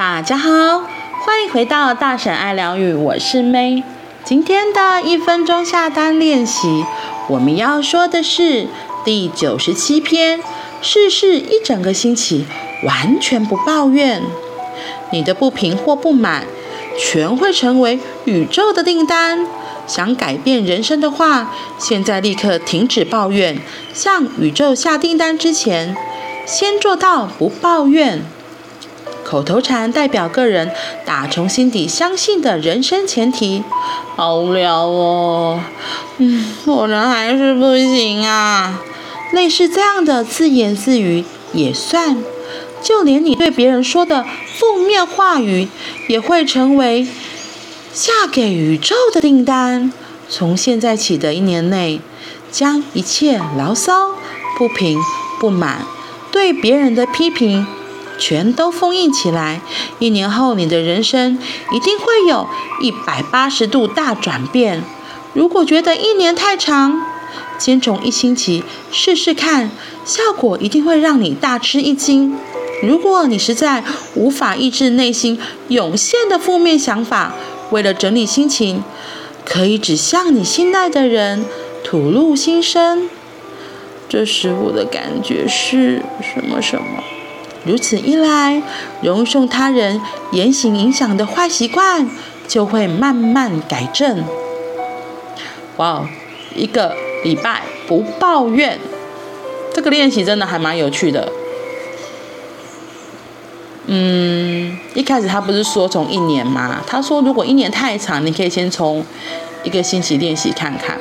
[0.00, 0.78] 大家好，
[1.26, 3.82] 欢迎回到大婶爱疗愈，我是 May。
[4.24, 6.86] 今天的一分钟下单练习，
[7.28, 8.66] 我们要说的是
[9.04, 10.40] 第九十七篇：
[10.80, 12.46] 试试一整个星期
[12.82, 14.22] 完全不抱怨，
[15.12, 16.46] 你的不平或不满
[16.98, 19.46] 全会成为宇宙的订单。
[19.86, 23.60] 想改变人生的话，现在立刻停止抱怨，
[23.92, 25.94] 向宇宙下订单之前，
[26.46, 28.22] 先做到不抱怨。
[29.30, 30.72] 口头禅代表个人
[31.04, 33.62] 打从心底相信的人生前提。
[34.16, 35.60] 好无聊哦，
[36.18, 38.80] 嗯，我人还是不行啊。
[39.32, 42.20] 类似这样的自言自语也算，
[42.82, 44.26] 就连你对别人说的
[44.58, 45.68] 负面话语，
[46.08, 47.06] 也会成为
[47.92, 49.92] 下给宇宙的订单。
[50.28, 52.00] 从现在起的一年内，
[52.50, 54.16] 将一切牢骚、
[54.58, 54.98] 不平、
[55.38, 55.86] 不满，
[56.32, 57.64] 对别人的批评。
[58.20, 59.60] 全都封印起来。
[59.98, 61.36] 一年后，你的人生
[61.72, 62.46] 一定会有
[62.80, 64.84] 一百八十度大转变。
[65.32, 67.02] 如果觉得一年太长，
[67.58, 69.70] 先从一星期试试看，
[70.04, 72.36] 效果一定会让你大吃一惊。
[72.82, 77.34] 如果你实在无法抑制内心涌现的负面想法，
[77.70, 78.82] 为了整理心情，
[79.44, 81.44] 可以只向你信赖的人
[81.84, 83.08] 吐露心声。
[84.08, 87.04] 这时我的感觉是什么什么？
[87.64, 88.62] 如此一来，
[89.02, 90.00] 容受他人
[90.32, 92.08] 言行影响的坏习惯
[92.48, 94.24] 就会慢慢改正。
[95.76, 96.08] 哇哦，
[96.54, 98.78] 一个礼拜不抱怨，
[99.74, 101.32] 这个练习真的还蛮有趣的。
[103.86, 106.82] 嗯，一开始他不是说从一年吗？
[106.86, 109.04] 他说如果一年太长，你可以先从
[109.64, 110.98] 一个星期练习看看。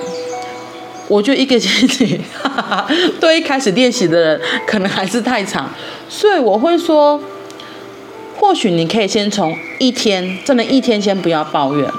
[1.09, 2.21] 我就一个星期，
[3.19, 5.67] 对一开始练习的人可能还是太长，
[6.07, 7.19] 所以我会说，
[8.37, 11.91] 或许你可以先从一天，真的，一天先不要抱怨。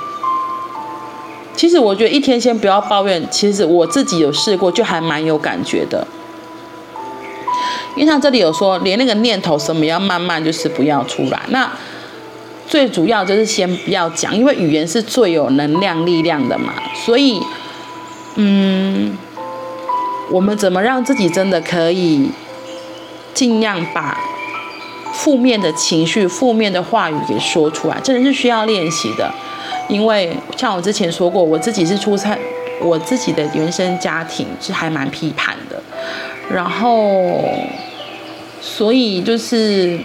[1.56, 6.06] 其实我觉得一天先不要抱怨，其实我自己有试过，就还蛮有感觉的。
[7.96, 11.42] 因为他这里有说，连那个念头什么要慢慢就是不要出来。
[11.48, 11.68] 那
[12.68, 16.72] 最主要就是先不要讲，因为语言是最有能量力量的嘛，
[17.04, 17.42] 所以。
[18.36, 19.16] 嗯，
[20.30, 22.30] 我们怎么让自己真的可以
[23.34, 24.18] 尽量把
[25.12, 28.00] 负面的情绪、负面的话语给说出来？
[28.00, 29.32] 真的是需要练习的。
[29.88, 32.38] 因为像我之前说过，我自己是出差，
[32.80, 35.82] 我自己的原生家庭是还蛮批判的，
[36.48, 37.42] 然后
[38.60, 39.98] 所以就是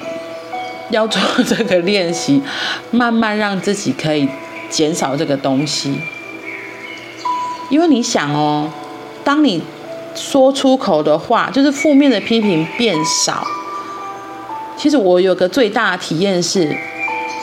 [0.90, 2.42] 要做这个练习，
[2.90, 4.28] 慢慢让自己可以
[4.72, 5.94] 减少这个东西。
[7.70, 8.70] 因为你想哦，
[9.24, 9.62] 当你
[10.16, 13.46] 说出口的话，就是负面的批评变少。
[14.78, 16.78] 其实我有个最大的体验是，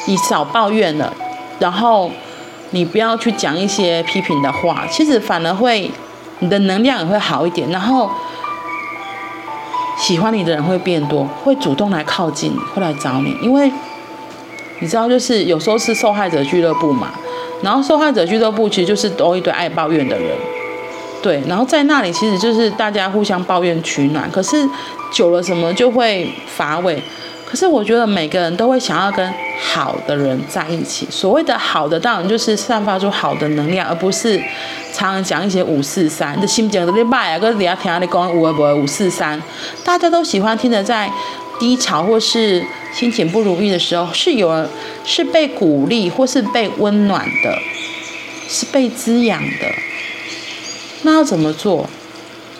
[0.06, 1.12] 你少抱怨了，
[1.58, 2.10] 然后
[2.70, 5.90] 你不要去讲一些批评的话，其实反而会
[6.38, 8.10] 你的能量也会好一点，然后
[9.98, 13.36] 喜欢你的人会变多，会主动来靠近，会来找你。
[13.42, 13.72] 因为
[14.80, 17.12] 你知道，就是有时候是受害者俱乐部嘛。
[17.62, 20.36] 然后受害者俱乐部其实就是都一堆爱抱怨的人，
[21.22, 21.42] 对。
[21.46, 24.68] 然后在那里其实就是大家互相抱怨取暖，可是
[25.12, 27.02] 久了什么就会乏味。
[27.46, 31.06] 可是我觉得每个人都会想要跟好的人在一起。
[31.10, 34.38] 所谓的好的，当然就是散发出好的能量，而不是
[34.92, 36.34] 常常讲一些五四三。
[36.40, 39.40] 这心情都在卖啊，跟底下听你讲五不五四三，
[39.84, 41.10] 大家都喜欢听的在。
[41.62, 44.68] 低潮或是心情不如意的时候，是有人
[45.04, 47.56] 是被鼓励或是被温暖的，
[48.48, 49.72] 是被滋养的。
[51.02, 51.88] 那要怎么做？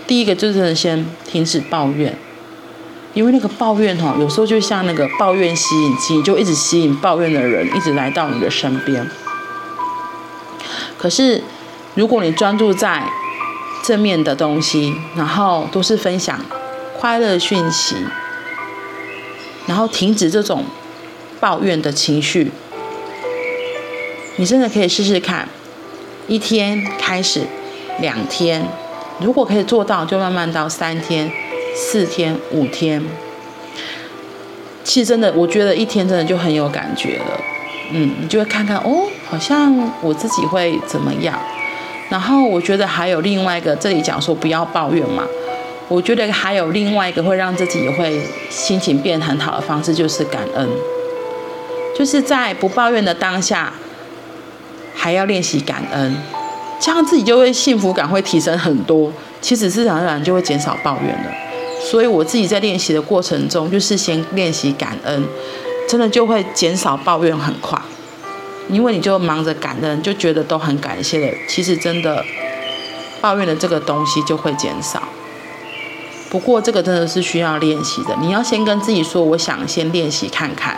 [0.07, 2.17] 第一个就是先停止抱怨，
[3.13, 9.05] 因为那个抱怨哈，有时候就像那个抱怨吸引器，就一直吸引抱怨的人一直来到你的身边。
[10.97, 11.43] 可是
[11.97, 13.03] 如果你专注在
[13.83, 16.39] 正面的东西，然后都是分享
[16.97, 17.97] 快乐讯息。
[19.67, 20.65] 然后停止这种
[21.41, 22.51] 抱怨的情绪，
[24.37, 25.49] 你真的可以试试看，
[26.27, 27.43] 一天开始，
[28.01, 28.67] 两天，
[29.21, 31.31] 如果可以做到，就慢慢到三天、
[31.75, 33.03] 四天、五天。
[34.85, 37.41] 其实真的，我觉得一天真的就很有感觉了，
[37.93, 41.39] 嗯，你就会看看哦，好像我自己会怎么样。
[42.09, 45.25] 然后我觉得还有另外一个，这里讲说不要抱怨嘛。
[45.89, 50.69] 我觉得还有另外一个会让自己会心情变很好的方式，就是感恩，
[51.97, 53.75] 就是在不抱怨的当下，
[54.95, 56.17] 还要练习感恩，
[56.81, 59.13] 这样自己就会幸福感会提升很多。
[59.43, 61.31] 其实自然而然就会减少抱怨了。
[61.81, 65.25] 所以我自己在练习的过程中，就是先练习感恩，
[65.89, 67.77] 真的就会减少抱怨很快，
[68.71, 71.37] 因为你就忙着感恩，就觉得都很感谢了。
[71.49, 72.25] 其实真的
[73.21, 75.03] 抱怨的这个东西就会减少。
[76.33, 80.75] 不过这个真的是需要练习的，你要先跟自己说，我想先练习看看，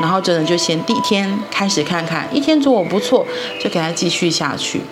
[0.00, 3.26] 然后真的就先第一天开始看看，一天做我不错，
[3.60, 4.82] 就给他继续下去，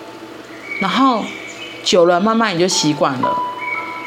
[0.81, 1.23] 然后
[1.85, 3.33] 久了慢慢你就习惯了。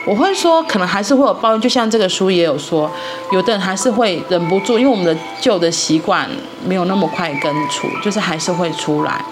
[0.06, 2.90] 我会说，可能还是会有抱怨，就像这个书也有说，
[3.32, 6.28] 有的人还是会忍不住，因为我们的旧的习惯
[6.66, 9.24] 没有那么快根除，就是还是会出来。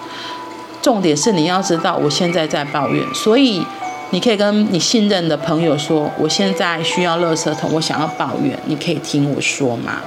[0.81, 3.63] 重点是你要知道，我现在在抱怨，所以
[4.13, 10.01] 你可以跟你信任的朋友说，我现在需要垃圾桶，我想要抱怨，你可以听我说吗？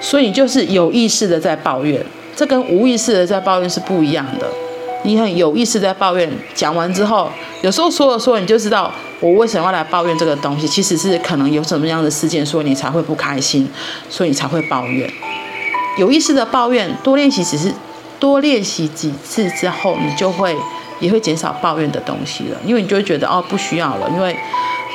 [0.00, 2.00] 所以你就是有意识的在抱怨，
[2.36, 4.46] 这跟无意识的在抱怨是不一样的。
[5.02, 7.28] 你很有意识在抱怨，讲完之后，
[7.62, 8.92] 有时候说了说，你就知道。
[9.20, 10.68] 我为什么要来抱怨这个东西？
[10.68, 13.68] 其实是可能有什么样的事件，所以你才会不开心，
[14.08, 15.10] 所以你才会抱怨。
[15.98, 17.74] 有意识的抱怨，多练习只是
[18.20, 20.56] 多练习几次之后，你就会
[21.00, 24.36] 也会减少抱怨的东西了，因为你就会觉得哦，不需要了，因为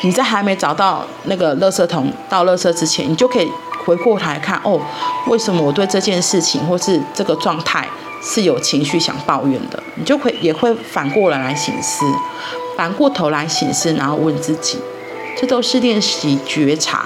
[0.03, 3.51] 你在还没找到那个垃圾桶倒垃圾之前，你就可以
[3.85, 4.81] 回过头来看哦，
[5.27, 7.87] 为什么我对这件事情或是这个状态
[8.21, 9.81] 是有情绪想抱怨的？
[9.95, 12.05] 你就会也会反过来来省思。
[12.75, 14.79] 反过头来省思，然后问自己，
[15.37, 17.05] 这都是练习觉察，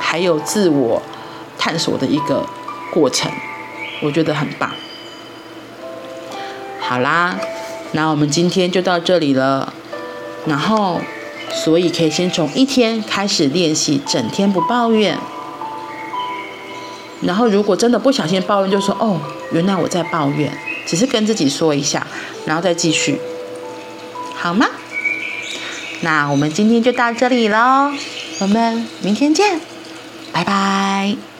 [0.00, 1.00] 还有自我
[1.56, 2.44] 探索的一个
[2.92, 3.30] 过程，
[4.02, 4.68] 我觉得很棒。
[6.80, 7.38] 好啦，
[7.94, 9.72] 那我们今天就到这里了。
[10.46, 11.00] 然后，
[11.50, 15.18] 所以可以先从一天开始练习，整天不抱怨。
[17.22, 19.18] 然后，如果真的不小心抱怨，就说：“哦，
[19.52, 20.52] 原来我在抱怨。”
[20.86, 22.06] 只是跟自己说一下，
[22.44, 23.18] 然后再继续，
[24.34, 24.66] 好吗？
[26.02, 27.90] 那我们今天就到这里喽，
[28.40, 29.58] 我们明天见，
[30.30, 31.33] 拜拜。